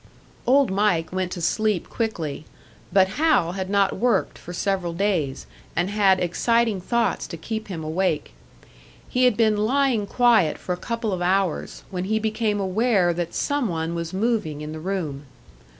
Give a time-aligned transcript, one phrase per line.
[0.47, 2.45] Old Mike went to sleep quickly;
[2.91, 7.83] but Hal had not worked for several days, and had exciting thoughts to keep him
[7.83, 8.33] awake.
[9.07, 13.35] He had been lying quiet for a couple of hours, when he became aware that
[13.35, 15.27] some one was moving in the room.